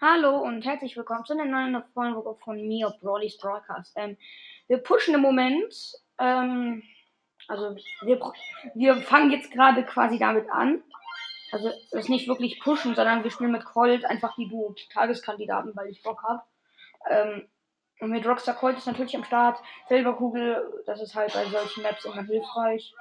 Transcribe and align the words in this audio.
Hallo 0.00 0.38
und 0.38 0.64
herzlich 0.64 0.96
willkommen 0.96 1.24
zu 1.24 1.32
einer 1.32 1.44
neuen 1.44 1.82
Folge 1.92 2.22
von 2.44 2.68
mir, 2.68 2.94
Brawlys 3.00 3.36
Broadcast. 3.36 3.94
Ähm, 3.96 4.16
wir 4.68 4.78
pushen 4.78 5.12
im 5.12 5.20
Moment, 5.20 5.74
ähm, 6.20 6.84
also 7.48 7.74
wir, 8.02 8.20
wir 8.74 9.02
fangen 9.02 9.32
jetzt 9.32 9.50
gerade 9.50 9.84
quasi 9.84 10.16
damit 10.16 10.48
an. 10.50 10.84
Also 11.50 11.70
es 11.70 11.92
ist 11.92 12.08
nicht 12.10 12.28
wirklich 12.28 12.60
pushen, 12.60 12.94
sondern 12.94 13.24
wir 13.24 13.32
spielen 13.32 13.50
mit 13.50 13.64
Colt 13.64 14.04
einfach 14.04 14.36
die 14.36 14.48
Duo-Tageskandidaten, 14.48 15.74
weil 15.74 15.88
ich 15.88 16.00
Bock 16.04 16.22
habe. 16.22 16.42
Ähm, 17.10 17.48
und 17.98 18.10
mit 18.10 18.24
Rockstar 18.24 18.54
Colt 18.54 18.78
ist 18.78 18.86
natürlich 18.86 19.16
am 19.16 19.24
Start. 19.24 19.60
Silberkugel, 19.88 20.84
das 20.86 21.00
ist 21.00 21.16
halt 21.16 21.32
bei 21.32 21.44
solchen 21.46 21.82
Maps 21.82 22.04
immer 22.04 22.22
hilfreich. 22.22 22.94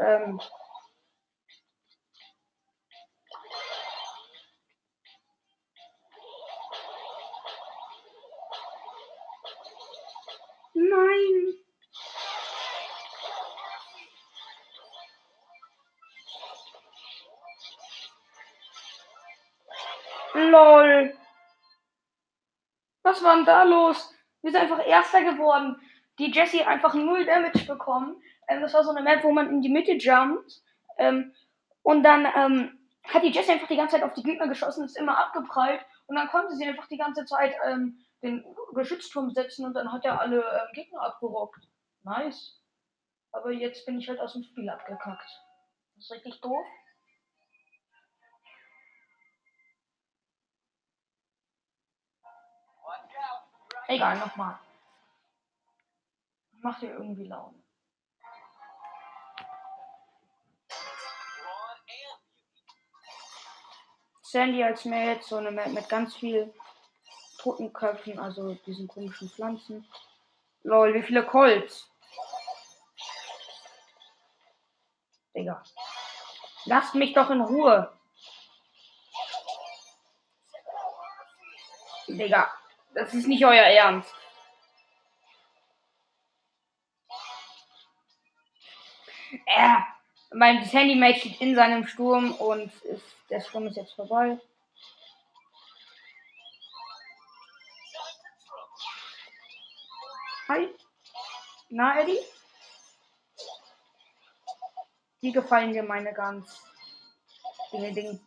Ähm, 0.00 0.40
Nein. 10.74 11.54
LOL. 20.34 21.16
Was 23.04 23.22
war 23.22 23.36
denn 23.36 23.44
da 23.44 23.62
los? 23.62 24.12
Wir 24.42 24.50
sind 24.50 24.60
einfach 24.60 24.84
Erster 24.84 25.22
geworden. 25.22 25.80
Die 26.18 26.32
Jessie 26.32 26.60
hat 26.60 26.68
einfach 26.68 26.94
null 26.94 27.24
Damage 27.24 27.66
bekommen. 27.66 28.20
Ähm, 28.48 28.60
das 28.60 28.74
war 28.74 28.82
so 28.82 28.90
eine 28.90 29.02
Map, 29.02 29.22
wo 29.22 29.32
man 29.32 29.50
in 29.50 29.62
die 29.62 29.68
Mitte 29.68 29.92
jumpt. 29.92 30.60
Ähm, 30.98 31.32
und 31.82 32.02
dann 32.02 32.26
ähm, 32.34 32.78
hat 33.04 33.22
die 33.22 33.30
Jessie 33.30 33.52
einfach 33.52 33.68
die 33.68 33.76
ganze 33.76 33.96
Zeit 33.96 34.04
auf 34.04 34.14
die 34.14 34.22
Gegner 34.22 34.48
geschossen, 34.48 34.84
ist 34.84 34.98
immer 34.98 35.18
abgeprallt. 35.18 35.80
Und 36.06 36.16
dann 36.16 36.28
konnte 36.28 36.54
sie 36.54 36.66
einfach 36.66 36.88
die 36.88 36.98
ganze 36.98 37.24
Zeit 37.24 37.54
ähm, 37.64 37.98
den 38.24 38.42
Geschützturm 38.74 39.30
setzen 39.30 39.66
und 39.66 39.74
dann 39.74 39.92
hat 39.92 40.04
er 40.04 40.18
alle 40.18 40.40
ähm, 40.40 40.72
Gegner 40.72 41.02
abgerockt. 41.02 41.68
Nice. 42.02 42.60
Aber 43.32 43.52
jetzt 43.52 43.84
bin 43.84 43.98
ich 43.98 44.08
halt 44.08 44.18
aus 44.18 44.32
dem 44.32 44.42
Spiel 44.42 44.68
abgekackt. 44.68 45.30
Das 45.94 46.04
ist 46.04 46.10
richtig 46.10 46.40
doof. 46.40 46.66
Egal, 53.86 54.18
nochmal. 54.18 54.58
Macht 56.62 56.82
ihr 56.82 56.92
irgendwie 56.94 57.26
Laune. 57.26 57.62
Sandy 64.22 64.64
als 64.64 64.86
Mate, 64.86 65.22
so 65.22 65.36
eine 65.36 65.50
Map 65.50 65.68
mit 65.68 65.88
ganz 65.88 66.16
viel 66.16 66.52
Totenköpfen, 67.44 68.18
also 68.18 68.54
diesen 68.66 68.88
komischen 68.88 69.28
Pflanzen. 69.28 69.86
Lol, 70.62 70.94
wie 70.94 71.02
viele 71.02 71.26
Colts? 71.26 71.90
Digga. 75.36 75.62
Lasst 76.64 76.94
mich 76.94 77.12
doch 77.12 77.28
in 77.28 77.42
Ruhe. 77.42 77.92
Digga, 82.08 82.50
das 82.94 83.12
ist 83.12 83.28
nicht 83.28 83.44
euer 83.44 83.52
Ernst. 83.52 84.14
Äh, 89.46 89.76
mein 90.32 90.64
Handymate 90.64 91.18
steht 91.18 91.40
in 91.42 91.54
seinem 91.54 91.86
Sturm 91.86 92.32
und 92.36 92.72
ist, 92.84 93.04
der 93.28 93.40
Sturm 93.40 93.66
ist 93.66 93.76
jetzt 93.76 93.92
vorbei. 93.92 94.38
Hi. 100.46 100.68
Na, 101.70 102.00
Eddie? 102.00 102.18
Wie 105.22 105.32
gefallen 105.32 105.72
dir 105.72 105.82
meine 105.82 106.12
ganz 106.12 106.62
Dinge, 107.72 107.92
Ding, 107.94 108.20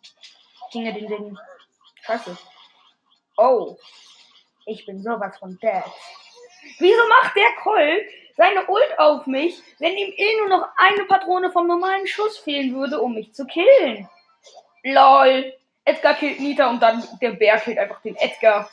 Dinge, 0.74 0.94
Ding, 0.94 1.08
Ding. 1.08 1.38
Scheiße. 2.02 2.36
Oh. 3.38 3.78
Ich 4.66 4.86
bin 4.88 5.02
sowas 5.02 5.38
von 5.38 5.60
dead. 5.60 5.84
Wieso 6.80 7.08
macht 7.08 7.36
der 7.36 7.54
Colt 7.62 8.10
seine 8.36 8.66
Ult 8.68 9.00
auf 9.00 9.28
mich, 9.28 9.62
wenn 9.78 9.96
ihm 9.96 10.12
eh 10.18 10.38
nur 10.40 10.50
noch 10.50 10.68
eine 10.76 11.06
Patrone 11.06 11.52
vom 11.52 11.68
normalen 11.68 12.08
Schuss 12.08 12.40
fehlen 12.40 12.76
würde, 12.76 13.00
um 13.00 13.14
mich 13.14 13.34
zu 13.34 13.46
killen? 13.46 14.10
LOL. 14.84 15.54
Edgar 15.86 16.16
killt 16.16 16.40
Nita 16.40 16.68
und 16.70 16.82
dann 16.82 17.08
der 17.22 17.32
Bär 17.32 17.60
killt 17.60 17.78
einfach 17.78 18.02
den 18.02 18.16
Edgar. 18.16 18.70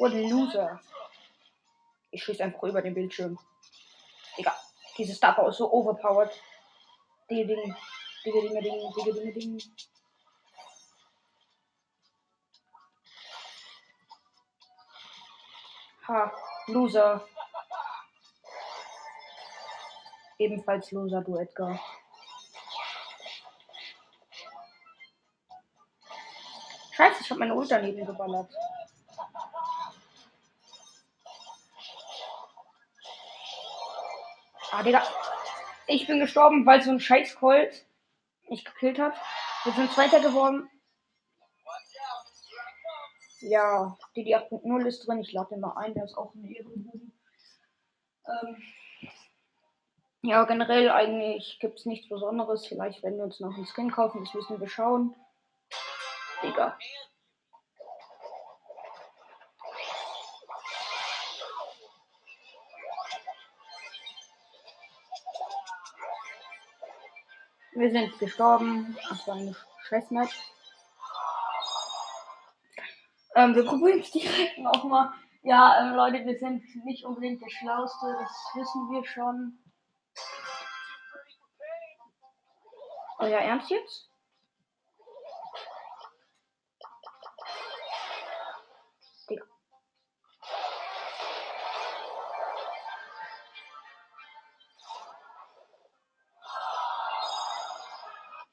What 0.00 0.14
a 0.14 0.16
loser. 0.16 0.80
Ich 2.10 2.24
schieße 2.24 2.42
einfach 2.42 2.62
über 2.62 2.80
den 2.80 2.94
Bildschirm. 2.94 3.38
Egal. 4.38 4.54
Diese 4.96 5.14
Star 5.14 5.34
Power 5.34 5.50
ist 5.50 5.58
so 5.58 5.70
overpowered. 5.70 6.32
Dinge, 7.28 7.44
Ding. 7.44 7.76
Dinge, 8.24 8.40
Dinge, 8.40 8.62
Ding. 8.62 8.92
Dinge, 8.96 9.12
Dinge, 9.12 9.32
Ding. 9.34 9.62
Ha. 16.08 16.32
Loser. 16.68 17.28
Ebenfalls 20.38 20.90
Loser, 20.92 21.20
du 21.20 21.36
Edgar. 21.36 21.78
Scheiße, 26.92 27.20
ich 27.20 27.30
habe 27.30 27.40
meine 27.40 27.54
Ult 27.54 27.70
daneben 27.70 28.06
geballert. 28.06 28.50
Ah, 34.72 34.82
Digga. 34.82 35.02
Ich 35.86 36.06
bin 36.06 36.20
gestorben, 36.20 36.64
weil 36.64 36.80
so 36.82 36.90
ein 36.90 37.00
scheiß 37.00 37.34
Colt 37.36 37.84
mich 38.48 38.64
gekillt 38.64 38.98
hat. 38.98 39.14
Wir 39.64 39.72
sind 39.72 39.90
Zweiter 39.92 40.20
geworden. 40.20 40.70
Ja, 43.40 43.96
die, 44.14 44.24
die 44.24 44.36
8.0 44.36 44.86
ist 44.86 45.06
drin. 45.06 45.20
Ich 45.20 45.32
lade 45.32 45.50
den 45.50 45.60
mal 45.60 45.76
ein. 45.76 45.94
Der 45.94 46.04
ist 46.04 46.16
auch 46.16 46.34
ein 46.34 46.44
Ehrenbuben. 46.44 47.12
Ähm, 48.26 48.62
ja, 50.22 50.44
generell 50.44 50.90
eigentlich 50.90 51.58
gibt 51.60 51.78
es 51.78 51.86
nichts 51.86 52.08
Besonderes. 52.08 52.66
Vielleicht 52.66 53.02
werden 53.02 53.16
wir 53.16 53.24
uns 53.24 53.40
noch 53.40 53.54
einen 53.54 53.66
Skin 53.66 53.90
kaufen. 53.90 54.24
Das 54.24 54.34
müssen 54.34 54.60
wir 54.60 54.68
schauen. 54.68 55.16
Digga. 56.42 56.78
Wir 67.80 67.90
sind 67.90 68.18
gestorben. 68.18 68.94
Das 69.08 69.26
war 69.26 69.36
eine 69.36 69.56
Scheißmap. 69.88 70.28
Ähm, 73.34 73.54
wir 73.54 73.64
probieren 73.64 74.00
es 74.00 74.10
direkt 74.10 74.58
nochmal. 74.58 75.14
Ja, 75.42 75.80
ähm, 75.80 75.94
Leute, 75.94 76.26
wir 76.26 76.38
sind 76.38 76.62
nicht 76.84 77.06
unbedingt 77.06 77.40
der 77.40 77.48
Schlauste, 77.48 78.14
das 78.20 78.50
wissen 78.54 78.90
wir 78.90 79.02
schon. 79.06 79.58
Euer 83.18 83.38
Ernst 83.38 83.70
jetzt? 83.70 84.09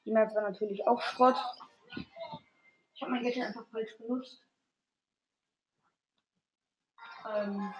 Die 0.08 0.14
Map 0.14 0.34
war 0.34 0.40
natürlich 0.40 0.86
auch 0.86 1.02
Schrott. 1.02 1.36
Ich 2.94 3.02
habe 3.02 3.12
mein 3.12 3.22
Gadget 3.22 3.44
einfach 3.44 3.66
falsch 3.70 3.94
benutzt. 3.98 4.42
Ähm 7.30 7.74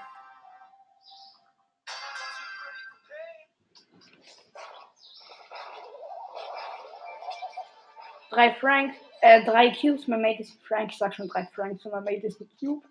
drei 8.28 8.52
Frank, 8.56 8.94
äh, 9.22 9.42
drei 9.46 9.70
Cubes, 9.70 10.06
mein 10.06 10.20
Mate 10.20 10.42
ist 10.42 10.62
Frank, 10.64 10.90
ich 10.90 10.98
sag 10.98 11.14
schon 11.14 11.28
drei 11.28 11.46
Franks, 11.46 11.86
und 11.86 11.92
mein 11.92 12.04
Mate 12.04 12.26
ist 12.26 12.42
ein 12.42 12.50
Cube. 12.60 12.86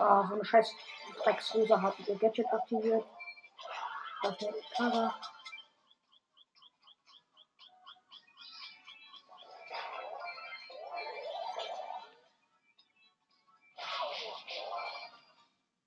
oh, 0.00 0.24
so 0.28 0.34
eine 0.34 0.44
scheiß 0.44 0.74
Drecksrosa 1.22 1.80
hat 1.80 1.94
ihr 2.08 2.16
Gadget 2.16 2.52
aktiviert. 2.52 3.04
Eine 4.22 4.36
Kamera. 4.76 5.14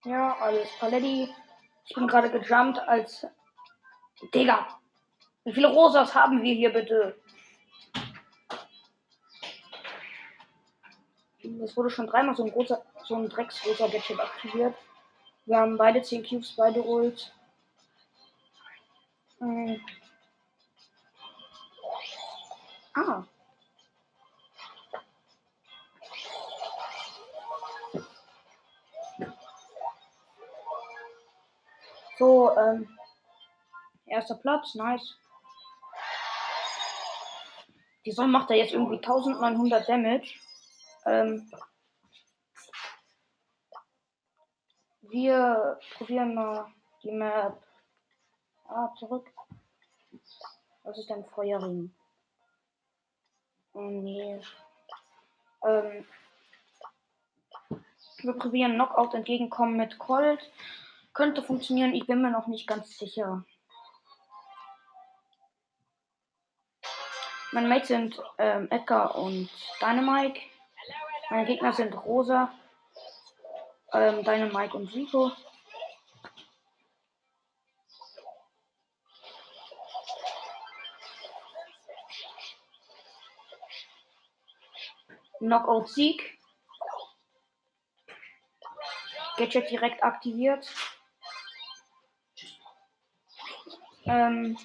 Ja, 0.05 0.35
alles 0.39 0.69
Paletti. 0.79 1.33
Ich 1.85 1.95
bin 1.95 2.07
gerade 2.07 2.31
gejumpt, 2.31 2.79
als 2.79 3.27
Digga. 4.33 4.79
Wie 5.43 5.53
viele 5.53 5.67
Rosas 5.67 6.15
haben 6.15 6.41
wir 6.41 6.53
hier 6.53 6.73
bitte? 6.73 7.21
Es 11.63 11.77
wurde 11.77 11.89
schon 11.89 12.07
dreimal 12.07 12.35
so 12.35 12.43
ein 12.43 12.51
großer, 12.51 12.83
so 13.05 13.15
ein 13.15 13.29
Drecksrosa 13.29 13.87
Gadget 13.87 14.19
aktiviert. 14.19 14.75
Wir 15.45 15.57
haben 15.57 15.77
beide 15.77 16.01
10 16.01 16.25
Cubes, 16.25 16.55
beide 16.55 16.79
Rolls. 16.79 17.31
Hm. 19.43 19.77
Ah. 22.95 23.25
So, 32.17 32.55
ähm, 32.57 32.87
erster 34.05 34.35
Platz, 34.35 34.75
nice. 34.75 35.17
Die 38.05 38.11
Sonne 38.13 38.29
macht 38.29 38.49
da 38.49 38.53
jetzt 38.53 38.71
irgendwie 38.71 38.95
1900 38.95 39.89
Damage. 39.89 40.35
Ähm, 41.05 41.51
wir 45.01 45.79
probieren 45.97 46.33
mal 46.33 46.71
die 47.03 47.11
Map. 47.11 47.61
Ah, 48.75 48.91
zurück. 48.97 49.29
Was 50.81 50.97
ist 50.97 51.07
denn 51.07 51.23
Feuerring? 51.25 51.93
Oh 53.73 53.81
nee. 53.81 54.41
Ähm, 55.63 56.05
wir 58.23 58.33
probieren 58.33 58.73
Knockout 58.73 59.13
entgegenkommen 59.13 59.77
mit 59.77 59.99
Colt. 59.99 60.39
Könnte 61.13 61.43
funktionieren, 61.43 61.93
ich 61.93 62.07
bin 62.07 62.23
mir 62.23 62.31
noch 62.31 62.47
nicht 62.47 62.65
ganz 62.65 62.97
sicher. 62.97 63.45
Meine 67.51 67.67
Mates 67.67 67.89
sind 67.89 68.19
ähm, 68.39 68.67
Edgar 68.71 69.15
und 69.15 69.51
Dynamike. 69.81 70.41
Meine 71.29 71.45
Gegner 71.45 71.73
sind 71.73 71.93
Rosa, 71.93 72.51
ähm, 73.93 74.23
Dynamike 74.23 74.75
und 74.75 74.91
Rico. 74.95 75.31
Knockout-Sieg. 85.43 86.39
Gadget 89.35 89.69
direkt 89.69 90.01
aktiviert. 90.01 90.71
Ähm. 94.05 94.57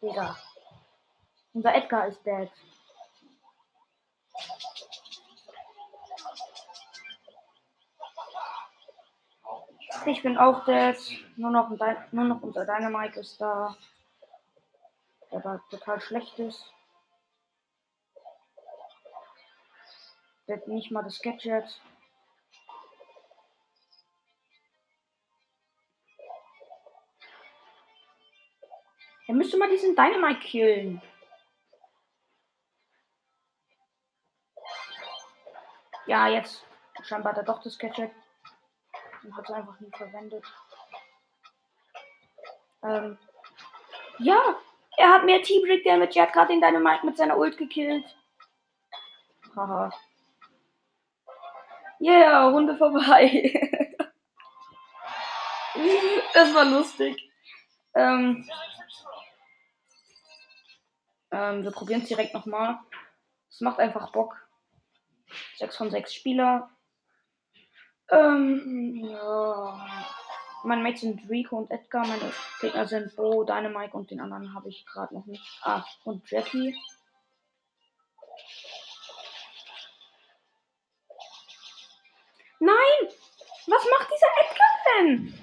Digga. 0.00 0.36
Unser 1.52 1.74
Edgar 1.74 2.08
ist 2.08 2.24
dead. 2.24 2.50
Ich 10.06 10.22
bin 10.22 10.36
auch 10.36 10.64
dead. 10.64 10.96
Nur 11.36 11.50
noch, 11.50 11.70
nur 12.10 12.24
noch 12.24 12.42
unser 12.42 12.64
Dynamite 12.64 13.20
ist 13.20 13.40
da. 13.40 13.76
Der 15.30 15.44
war 15.44 15.62
total 15.70 16.00
schlecht 16.00 16.38
ist. 16.40 16.72
Hat 20.52 20.68
nicht 20.68 20.90
mal 20.90 21.02
das 21.02 21.22
Gadget. 21.22 21.80
Er 29.26 29.34
müsste 29.34 29.56
mal 29.56 29.70
diesen 29.70 29.96
Dynamite 29.96 30.40
killen. 30.40 31.02
Ja, 36.04 36.28
jetzt. 36.28 36.62
Scheinbar 37.02 37.32
hat 37.32 37.38
er 37.38 37.44
doch 37.44 37.62
das 37.62 37.78
Gadget. 37.78 38.12
Und 39.22 39.34
hat 39.34 39.48
es 39.48 39.54
einfach 39.54 39.80
nie 39.80 39.90
verwendet. 39.96 40.44
Ähm. 42.82 43.18
Ja! 44.18 44.60
Er 44.98 45.14
hat 45.14 45.24
mehr 45.24 45.40
T-Brick 45.40 45.82
Damage. 45.84 46.18
Er 46.18 46.26
hat 46.26 46.34
gerade 46.34 46.52
den 46.52 46.60
Dynamite 46.60 47.06
mit 47.06 47.16
seiner 47.16 47.38
Ult 47.38 47.56
gekillt. 47.56 48.04
Haha. 49.56 49.90
Yeah, 52.02 52.48
Runde 52.48 52.76
vorbei. 52.76 53.52
das 56.34 56.52
war 56.52 56.64
lustig. 56.64 57.30
Ähm, 57.94 58.44
ähm, 61.30 61.62
wir 61.62 61.70
probieren 61.70 62.02
es 62.02 62.08
direkt 62.08 62.34
nochmal. 62.34 62.80
Es 63.48 63.60
macht 63.60 63.78
einfach 63.78 64.10
Bock. 64.10 64.36
6 65.58 65.76
von 65.76 65.90
6 65.92 66.12
Spieler. 66.12 66.70
Ähm, 68.10 69.04
ja. 69.08 70.08
Meine 70.64 70.82
Mates 70.82 71.02
sind 71.02 71.30
Rico 71.30 71.56
und 71.56 71.70
Edgar. 71.70 72.04
Meine 72.04 72.32
Gegner 72.60 72.88
sind 72.88 73.14
Bo, 73.14 73.44
Dynamite 73.44 73.96
und 73.96 74.10
den 74.10 74.20
anderen 74.20 74.54
habe 74.54 74.68
ich 74.70 74.84
gerade 74.86 75.14
noch 75.14 75.26
nicht. 75.26 75.44
Ah, 75.62 75.84
und 76.02 76.28
Jackie. 76.28 76.74
Nein! 82.64 83.08
Was 83.66 83.84
macht 83.90 84.08
dieser 84.08 84.32
Edgar 84.40 84.68
denn? 84.86 85.34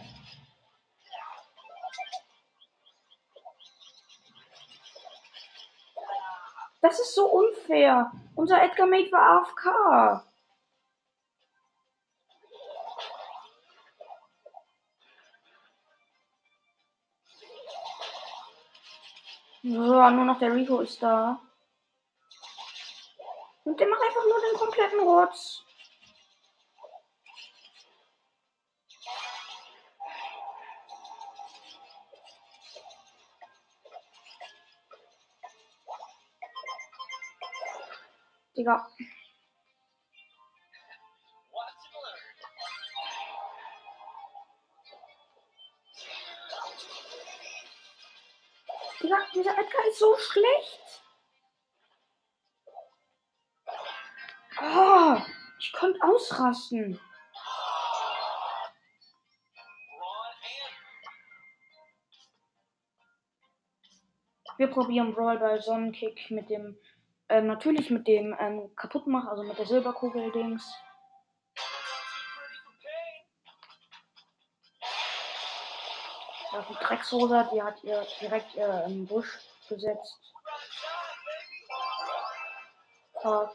Das 6.80 6.98
ist 6.98 7.14
so 7.14 7.26
unfair. 7.26 8.10
Unser 8.36 8.64
Edgar 8.64 8.88
Mate 8.88 9.12
war 9.12 9.42
AFK. 9.42 10.24
So, 19.62 19.70
nur 19.70 20.26
noch 20.26 20.40
der 20.40 20.56
Rico 20.56 20.80
ist 20.80 21.04
da. 21.04 21.42
Und 23.66 23.78
der 23.78 23.90
macht 23.90 24.02
einfach 24.02 24.24
nur 24.24 24.40
den 24.40 24.58
kompletten 24.58 25.00
Rotz. 25.02 25.66
Digga. 38.60 38.86
Digga, 49.02 49.18
dieser 49.34 49.58
Edgar 49.58 49.88
ist 49.88 50.00
so 50.00 50.18
schlecht. 50.18 51.04
Oh, 54.62 55.22
ich 55.58 55.72
konnte 55.72 56.04
ausrasten. 56.04 57.00
Wir 64.58 64.68
probieren 64.68 65.14
Brawl 65.14 65.40
bei 65.40 65.58
Sonnenkick 65.60 66.30
mit 66.32 66.50
dem 66.50 66.78
ähm, 67.30 67.48
natürlich 67.48 67.90
mit 67.90 68.08
dem 68.08 68.36
ähm, 68.40 68.76
Kaputtmachen, 68.76 69.30
also 69.30 69.44
mit 69.44 69.58
der 69.58 69.66
Silberkugel-Dings. 69.66 70.74
Die 76.68 76.74
Drecksrosa, 76.84 77.50
die 77.54 77.62
hat 77.62 77.84
ihr 77.84 78.06
direkt 78.20 78.54
ihr 78.56 78.84
im 78.88 79.08
Busch 79.08 79.40
gesetzt. 79.70 80.18
Ja. 83.24 83.52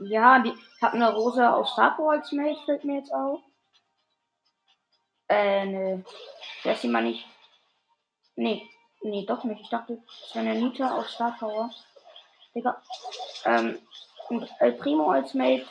Ja, 0.00 0.38
die 0.38 0.54
hat 0.80 0.94
eine 0.94 1.12
Rosa 1.12 1.54
aus 1.54 1.72
Star 1.72 1.98
als 1.98 2.32
Mate, 2.32 2.60
fällt 2.64 2.84
mir 2.84 2.98
jetzt 2.98 3.12
auf. 3.12 3.40
Äh, 5.28 5.66
ne. 5.66 6.04
Der 6.64 6.72
ist 6.72 6.84
mal 6.84 7.02
nicht. 7.02 7.26
Nee, 8.36 8.68
nee, 9.02 9.26
doch 9.26 9.44
nicht. 9.44 9.60
Ich 9.60 9.68
dachte, 9.68 10.02
das 10.06 10.34
wäre 10.34 10.48
eine 10.48 10.60
Nita 10.60 10.96
aus 10.96 11.12
Star 11.12 11.36
Power. 11.38 11.70
Digga. 12.54 12.82
Ähm, 13.44 13.78
und 14.28 14.48
El 14.60 14.72
Primo 14.72 15.10
als 15.10 15.34
Mate. 15.34 15.66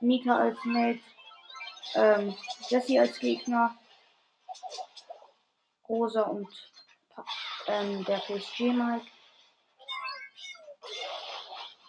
Nita 0.00 0.36
als 0.36 0.58
Mate. 0.64 1.00
Ähm, 1.94 2.36
Jesse 2.68 3.00
als 3.00 3.18
Gegner. 3.18 3.76
Rosa 5.88 6.22
und 6.22 6.48
ähm, 7.66 8.04
der 8.04 8.18
PSG 8.18 8.60
Mike. 8.72 9.06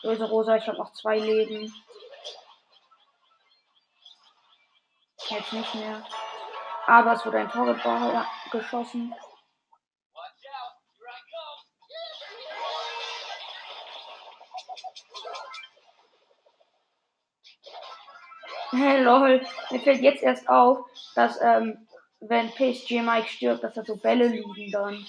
Böse 0.02 0.28
Rosa, 0.28 0.56
ich 0.56 0.68
habe 0.68 0.80
noch 0.80 0.94
zwei 0.94 1.20
Leben. 1.20 1.72
Jetzt 5.32 5.54
nicht 5.54 5.76
mehr. 5.76 6.04
Aber 6.88 7.14
es 7.14 7.26
wurde 7.26 7.40
ein 7.40 7.50
Tor 7.50 7.74
geschossen. 8.52 9.16
Hey, 18.72 19.02
lol. 19.02 19.46
Mir 19.70 19.80
fällt 19.80 20.02
jetzt 20.02 20.22
erst 20.22 20.50
auf, 20.50 20.86
dass, 21.16 21.40
ähm, 21.42 21.88
wenn 22.20 22.52
PSG 22.52 23.02
Mike 23.02 23.30
stirbt, 23.30 23.64
dass 23.64 23.74
da 23.74 23.86
so 23.86 23.96
Bälle 23.96 24.28
liegen 24.28 24.72
dann. 24.72 25.06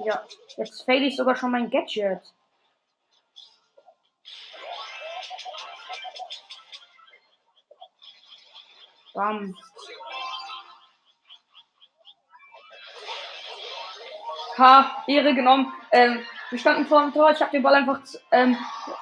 Ja, 0.00 0.26
jetzt 0.58 0.84
fail 0.84 1.02
ich 1.04 1.16
sogar 1.16 1.36
schon 1.36 1.52
mein 1.52 1.70
Gadget. 1.70 2.20
Bam. 9.18 9.52
Ha, 14.56 15.02
Ehre 15.08 15.34
genommen. 15.34 15.72
Ähm, 15.90 16.20
wir 16.50 16.58
standen 16.60 16.86
vor 16.86 17.02
dem 17.02 17.12
Tor, 17.12 17.32
ich 17.32 17.40
habe 17.40 17.50
den 17.50 17.64
Ball 17.64 17.74
einfach 17.74 18.00
ähm, 18.30 18.56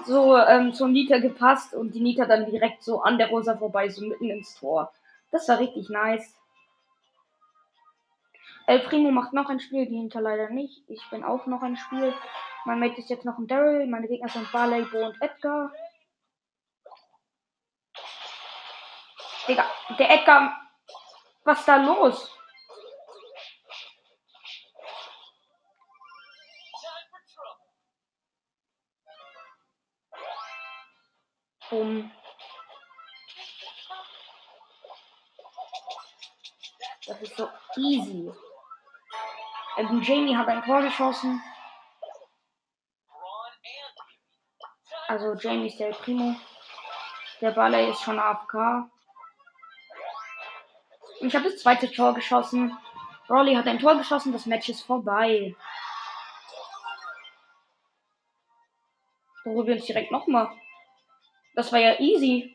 so 0.06 0.38
ähm, 0.38 0.72
zur 0.72 0.88
Nita 0.88 1.18
gepasst 1.18 1.74
und 1.74 1.94
die 1.94 2.00
Nita 2.00 2.24
dann 2.24 2.50
direkt 2.50 2.82
so 2.82 3.02
an 3.02 3.18
der 3.18 3.28
Rosa 3.28 3.58
vorbei, 3.58 3.90
so 3.90 4.06
mitten 4.06 4.30
ins 4.30 4.58
Tor. 4.58 4.90
Das 5.32 5.46
war 5.50 5.58
richtig 5.58 5.90
nice. 5.90 6.34
El 8.66 8.80
Primo 8.80 9.10
macht 9.10 9.34
noch 9.34 9.50
ein 9.50 9.60
Spiel, 9.60 9.84
die 9.84 10.00
Nita 10.00 10.20
leider 10.20 10.48
nicht. 10.48 10.82
Ich 10.88 11.02
bin 11.10 11.24
auch 11.24 11.44
noch 11.46 11.60
ein 11.60 11.76
Spiel. 11.76 12.14
Mein 12.64 12.80
Mate 12.80 13.00
ist 13.00 13.10
jetzt 13.10 13.26
noch 13.26 13.36
ein 13.36 13.46
Daryl, 13.48 13.86
meine 13.86 14.08
Gegner 14.08 14.30
sind 14.30 14.50
Barley, 14.50 14.82
Bo 14.90 15.04
und 15.08 15.20
Edgar. 15.20 15.70
Digga, 19.46 19.64
der 19.98 20.10
Edgar. 20.10 20.60
Was 21.44 21.60
ist 21.60 21.68
da 21.68 21.76
los? 21.76 22.32
Um. 31.70 32.10
Das 37.06 37.22
ist 37.22 37.36
so 37.36 37.48
easy. 37.76 38.32
Ähm, 39.76 40.02
Jamie 40.02 40.36
hat 40.36 40.48
ein 40.48 40.64
Tor 40.64 40.82
geschossen. 40.82 41.42
Also 45.06 45.34
Jamie 45.34 45.68
ist 45.68 45.78
der 45.78 45.92
Primo. 45.92 46.34
Der 47.40 47.52
Baller 47.52 47.88
ist 47.88 48.02
schon 48.02 48.18
AFK. 48.18 48.90
Ich 51.20 51.34
habe 51.34 51.44
das 51.44 51.58
zweite 51.58 51.90
Tor 51.90 52.14
geschossen. 52.14 52.76
Rolly 53.28 53.54
hat 53.54 53.66
ein 53.66 53.78
Tor 53.78 53.96
geschossen, 53.96 54.32
das 54.32 54.46
Match 54.46 54.68
ist 54.68 54.82
vorbei. 54.82 55.54
Probieren 59.42 59.78
uns 59.78 59.86
direkt 59.86 60.10
nochmal. 60.10 60.48
Das 61.54 61.72
war 61.72 61.78
ja 61.78 61.98
easy. 61.98 62.54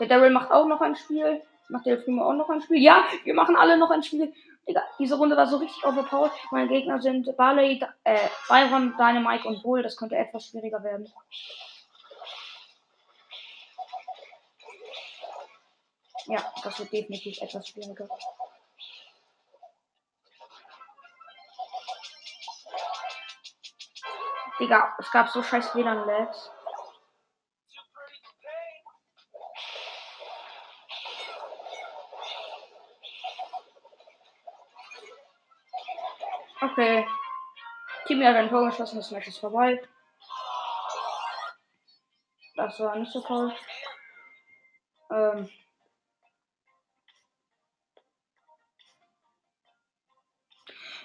Der 0.00 0.06
Daryl 0.06 0.30
macht 0.30 0.50
auch 0.50 0.66
noch 0.66 0.80
ein 0.80 0.96
Spiel. 0.96 1.42
Macht 1.68 1.86
der 1.86 1.96
Primo 1.96 2.24
auch 2.24 2.34
noch 2.34 2.48
ein 2.48 2.62
Spiel? 2.62 2.78
Ja, 2.78 3.04
wir 3.24 3.34
machen 3.34 3.56
alle 3.56 3.76
noch 3.76 3.90
ein 3.90 4.02
Spiel. 4.02 4.32
Digga, 4.66 4.82
diese 4.98 5.16
Runde 5.16 5.36
war 5.36 5.46
so 5.46 5.56
richtig 5.58 5.84
overpowered. 5.84 6.32
Meine 6.50 6.68
Gegner 6.68 7.00
sind 7.00 7.34
Barley, 7.36 7.80
äh, 8.04 8.28
Byron, 8.48 8.94
Dynamite 8.96 9.48
und 9.48 9.62
Bull. 9.62 9.82
Das 9.82 9.96
könnte 9.96 10.16
etwas 10.16 10.46
schwieriger 10.46 10.82
werden. 10.82 11.10
Ja, 16.26 16.52
das 16.62 16.78
wird 16.78 16.92
definitiv 16.92 17.40
etwas 17.40 17.68
schwieriger. 17.68 18.08
Digga, 24.58 24.96
es 24.98 25.10
gab 25.12 25.28
so 25.28 25.42
scheiß 25.42 25.74
WLAN-Lags. 25.74 26.50
Okay. 36.60 37.06
Team 38.06 38.24
hat 38.24 38.36
ein 38.36 38.48
Tor 38.48 38.66
geschossen, 38.66 38.96
das 38.96 39.10
Match 39.10 39.28
ist 39.28 39.38
vorbei. 39.38 39.80
Das 42.56 42.80
war 42.80 42.96
nicht 42.96 43.12
so 43.12 43.20
toll. 43.20 43.54
Ähm. 45.10 45.48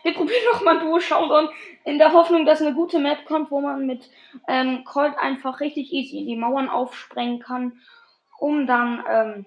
Wir 0.03 0.13
probieren 0.13 0.43
noch 0.51 0.61
mal 0.61 0.79
Duo 0.79 0.99
Showdown 0.99 1.49
in 1.85 1.97
der 1.97 2.11
Hoffnung, 2.11 2.45
dass 2.45 2.61
eine 2.61 2.73
gute 2.73 2.99
Map 2.99 3.25
kommt, 3.25 3.49
wo 3.51 3.61
man 3.61 3.85
mit 3.85 4.09
ähm, 4.47 4.83
Colt 4.83 5.17
einfach 5.17 5.61
richtig 5.61 5.93
easy 5.93 6.19
in 6.19 6.27
die 6.27 6.35
Mauern 6.35 6.69
aufsprengen 6.69 7.39
kann, 7.39 7.81
um 8.37 8.67
dann 8.67 9.03
ähm, 9.07 9.45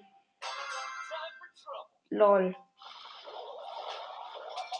lol. 2.09 2.55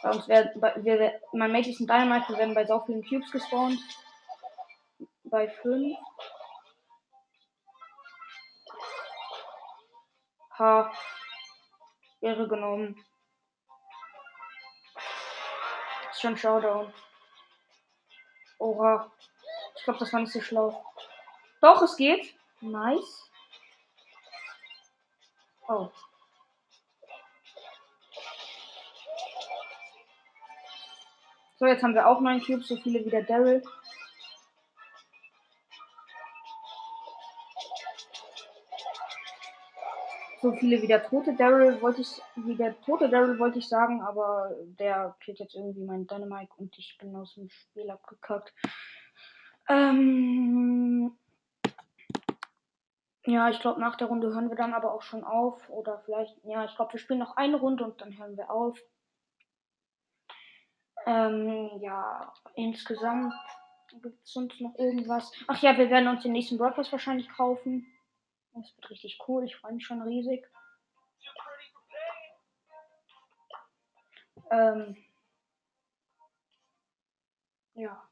Bei 0.01 0.11
uns 0.11 0.27
werden, 0.27 0.61
wir, 0.83 1.21
mein 1.33 1.51
Mate 1.51 1.69
ist 1.69 1.79
ein 1.79 1.87
Dynamite, 1.87 2.29
wir 2.29 2.37
werden 2.37 2.55
bei 2.55 2.65
so 2.65 2.79
vielen 2.79 3.03
Cubes 3.03 3.31
gespawnt. 3.31 3.79
Bei 5.25 5.47
5. 5.47 5.95
Ha. 10.57 10.91
Ehre 12.21 12.47
genommen. 12.47 12.95
Schon 16.19 16.35
Showdown. 16.35 16.91
Oha. 18.59 19.11
Ich 19.75 19.83
glaube, 19.83 19.99
das 19.99 20.11
war 20.11 20.19
nicht 20.21 20.33
so 20.33 20.41
schlau. 20.41 20.83
Doch, 21.61 21.81
es 21.83 21.95
geht. 21.95 22.35
Nice. 22.59 23.29
Oh. 25.67 25.91
So, 31.59 31.65
jetzt 31.65 31.83
haben 31.83 31.93
wir 31.93 32.07
auch 32.07 32.19
neun 32.19 32.43
Cubes, 32.43 32.67
so 32.67 32.77
viele 32.77 33.03
wie 33.05 33.09
der 33.09 33.23
Daryl. 33.23 33.63
So 40.41 40.51
viele 40.53 40.81
wie 40.81 40.87
der 40.87 41.03
tote 41.03 41.35
Daryl 41.35 41.81
wollte 41.81 42.01
ich, 42.01 42.21
wie 42.35 42.55
der 42.55 42.79
tote 42.81 43.09
Daryl 43.09 43.39
wollte 43.39 43.57
ich 43.57 43.67
sagen, 43.67 44.01
aber 44.01 44.55
der 44.79 45.15
killt 45.19 45.39
jetzt 45.39 45.55
irgendwie 45.55 45.83
meinen 45.83 46.05
Dynamite 46.05 46.51
und 46.57 46.77
ich 46.77 46.95
bin 46.99 47.15
aus 47.15 47.33
dem 47.33 47.49
Spiel 47.49 47.89
abgekackt. 47.89 48.53
Ähm, 49.67 51.17
ja, 53.25 53.49
ich 53.49 53.59
glaube, 53.59 53.81
nach 53.81 53.97
der 53.97 54.07
Runde 54.07 54.33
hören 54.33 54.49
wir 54.49 54.55
dann 54.55 54.73
aber 54.73 54.93
auch 54.93 55.01
schon 55.01 55.23
auf. 55.23 55.69
Oder 55.69 55.99
vielleicht, 56.05 56.37
ja, 56.43 56.65
ich 56.65 56.75
glaube, 56.75 56.93
wir 56.93 56.99
spielen 56.99 57.19
noch 57.19 57.35
eine 57.35 57.57
Runde 57.57 57.83
und 57.83 57.99
dann 57.99 58.17
hören 58.17 58.37
wir 58.37 58.51
auf. 58.51 58.79
Ähm, 61.05 61.71
ja, 61.81 62.31
insgesamt 62.55 63.33
gibt 63.89 64.23
es 64.23 64.33
sonst 64.33 64.61
noch 64.61 64.77
irgendwas. 64.77 65.31
Ach 65.47 65.61
ja, 65.61 65.77
wir 65.77 65.89
werden 65.89 66.07
uns 66.07 66.23
den 66.23 66.33
nächsten 66.33 66.57
Broadcast 66.57 66.91
wahrscheinlich 66.91 67.27
kaufen. 67.29 67.85
Das 68.57 68.75
wird 68.75 68.89
richtig 68.89 69.19
cool. 69.27 69.43
Ich 69.43 69.55
freue 69.55 69.73
mich 69.73 69.85
schon 69.85 70.01
riesig. 70.01 70.49
Ähm, 74.49 74.97
ja. 77.75 78.09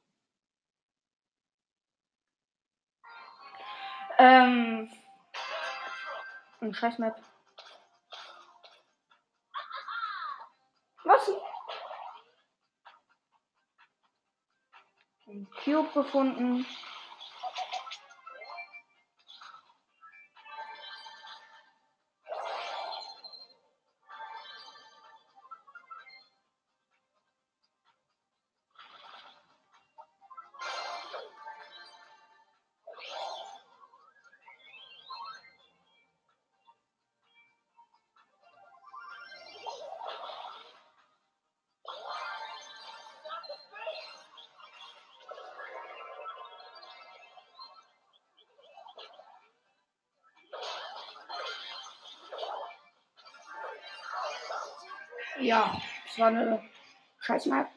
Ähm, 4.19 4.91
ein 6.61 6.73
scheiß 6.73 6.99
Map. 6.99 7.19
Was? 11.05 11.31
Ein 15.27 15.47
Cube 15.63 15.91
gefunden. 15.93 16.65
Ja, 55.45 55.79
es 56.07 56.17
war 56.17 56.29
eine 56.29 56.59
scheiß 57.19 57.45
Map. 57.45 57.69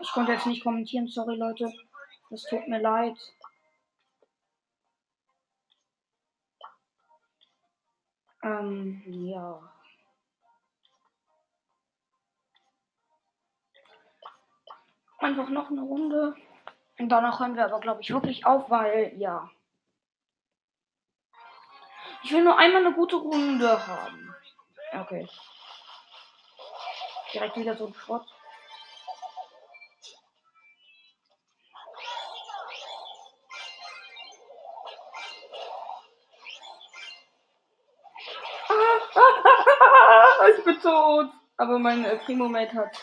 Ich 0.00 0.10
konnte 0.12 0.32
jetzt 0.32 0.46
nicht 0.46 0.64
kommentieren, 0.64 1.06
sorry 1.06 1.36
Leute. 1.36 1.70
Das 2.30 2.44
tut 2.44 2.66
mir 2.66 2.80
leid. 2.80 3.18
Ähm, 8.42 9.02
ja. 9.06 9.60
Einfach 15.18 15.50
noch 15.50 15.70
eine 15.70 15.82
Runde. 15.82 16.34
Und 16.98 17.08
danach 17.10 17.38
hören 17.38 17.54
wir 17.54 17.66
aber, 17.66 17.80
glaube 17.80 18.00
ich, 18.00 18.10
wirklich 18.10 18.46
auf, 18.46 18.70
weil, 18.70 19.12
ja. 19.18 19.50
Ich 22.22 22.32
will 22.32 22.44
nur 22.44 22.58
einmal 22.58 22.86
eine 22.86 22.94
gute 22.94 23.16
Runde 23.16 23.86
haben. 23.86 24.34
Okay. 24.94 25.28
Direkt 27.34 27.56
wieder 27.56 27.76
so 27.76 27.88
ein 27.88 27.94
Schrott. 27.94 28.24
ich 40.56 40.64
bin 40.64 40.80
tot. 40.80 41.30
Aber 41.56 41.78
mein 41.80 42.04
äh, 42.04 42.16
Primo-Mate 42.18 42.74
hat. 42.74 42.96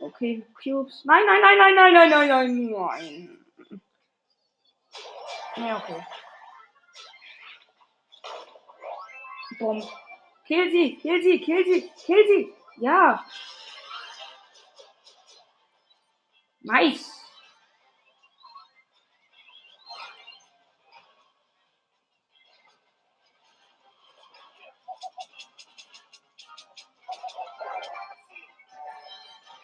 Okay, 0.00 0.44
Cubes. 0.62 1.04
Nein, 1.04 1.24
nein, 1.26 1.40
nein, 1.40 1.58
nein, 1.58 1.74
nein, 1.74 1.92
nein, 1.94 2.10
nein, 2.10 2.28
nein, 2.28 2.70
nein. 2.70 3.46
Ja, 5.56 5.78
okay. 5.78 6.06
Bomb. 9.58 9.84
Kill 10.46 10.70
sie, 10.70 10.96
kill 10.96 11.22
sie, 11.22 11.40
kill 11.40 11.64
sie, 11.64 11.90
kill 12.04 12.26
sie. 12.26 12.54
Ja. 12.76 13.24
Nice. 16.68 17.10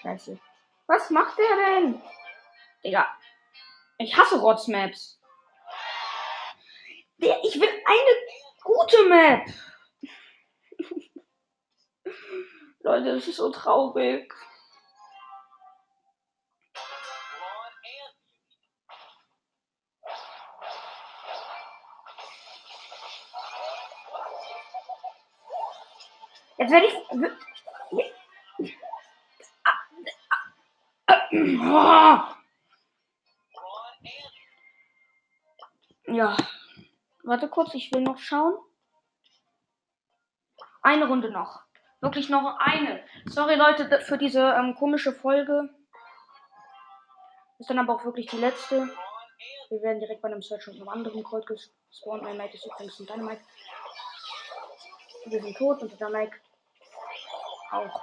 Scheiße. 0.01 0.41
Was 0.87 1.11
macht 1.11 1.37
der 1.37 1.57
denn? 1.57 2.03
Digga. 2.83 3.07
Ich 3.99 4.17
hasse 4.17 4.41
Rotzmaps. 4.41 5.21
Der, 7.19 7.39
ich 7.45 7.61
will 7.61 7.69
eine 7.69 8.17
gute 8.63 9.09
Map. 9.11 9.47
Leute, 12.81 13.15
das 13.15 13.29
ist 13.29 13.37
so 13.37 13.51
traurig. 13.51 14.35
Jetzt 26.59 26.71
werde 26.71 26.87
ich. 26.87 26.95
Ja. 36.07 36.37
Warte 37.25 37.49
kurz, 37.49 37.75
ich 37.75 37.93
will 37.93 38.03
noch 38.03 38.19
schauen. 38.19 38.55
Eine 40.83 41.09
Runde 41.09 41.31
noch. 41.31 41.63
Wirklich 42.01 42.29
noch 42.29 42.59
eine. 42.59 43.03
Sorry 43.25 43.55
Leute 43.55 44.01
für 44.03 44.19
diese 44.19 44.41
ähm, 44.41 44.75
komische 44.75 45.13
Folge. 45.13 45.71
Ist 47.59 47.71
dann 47.71 47.79
aber 47.79 47.95
auch 47.95 48.05
wirklich 48.05 48.27
die 48.27 48.37
letzte. 48.37 48.91
Wir 49.71 49.83
werden 49.83 50.01
direkt 50.01 50.21
bei 50.21 50.29
einem 50.29 50.43
Search 50.43 50.69
und 50.69 50.77
einem 50.77 50.91
anderen 50.91 51.23
Cold 51.25 51.47
gespawnt. 51.47 52.23
Mein 52.23 52.37
Mike 52.37 52.55
ist 52.55 52.67
übrigens 52.67 53.01
ein 53.01 53.07
Dynamite. 53.07 53.43
Wir 55.25 55.43
sind 55.43 55.57
tot 55.57 55.83
und 55.83 55.99
der 55.99 56.11
Mike 56.11 56.39
auch. 57.75 58.03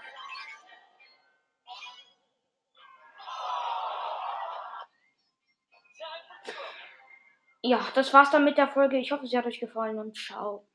Ja, 7.63 7.79
das 7.93 8.13
war's 8.13 8.31
dann 8.31 8.43
mit 8.43 8.57
der 8.57 8.67
Folge. 8.67 8.97
Ich 8.97 9.11
hoffe, 9.11 9.27
sie 9.27 9.37
hat 9.37 9.45
euch 9.45 9.59
gefallen 9.59 9.99
und 9.99 10.17
ciao. 10.17 10.67